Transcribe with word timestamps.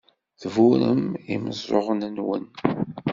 Tberrum 0.41 1.03
i 1.13 1.15
yimeẓẓuɣen-nwen. 1.27 2.45